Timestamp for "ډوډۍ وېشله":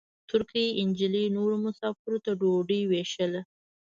2.39-3.41